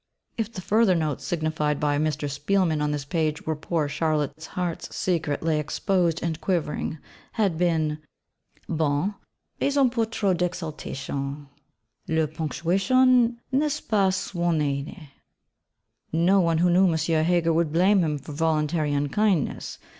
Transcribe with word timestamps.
If 0.35 0.51
the 0.51 0.61
further 0.61 0.95
notes 0.95 1.25
signified 1.25 1.79
by 1.79 1.99
Mr. 1.99 2.27
Spielmann 2.27 2.81
on 2.81 2.89
this 2.89 3.05
page, 3.05 3.45
where 3.45 3.55
poor 3.55 3.87
Charlotte's 3.87 4.47
heart's 4.47 4.95
Secret 4.95 5.43
lay 5.43 5.59
exposed 5.59 6.23
and 6.23 6.41
quivering, 6.41 6.97
had 7.33 7.55
been 7.55 7.99
'Bon 8.67 9.13
mais 9.59 9.77
un 9.77 9.91
peu 9.91 10.07
trop 10.07 10.33
d'exaltation 10.35 11.47
la 12.07 12.25
Ponctuation 12.25 13.37
n'est 13.51 13.87
pas 13.87 14.09
soignée,' 14.11 15.09
no 16.11 16.39
one 16.39 16.57
who 16.57 16.71
knew 16.71 16.91
M. 16.91 16.97
Heger 16.97 17.53
would 17.53 17.71
blame 17.71 17.99
him 18.03 18.17
for 18.17 18.31
voluntary 18.31 18.93
unkindness. 18.93 19.77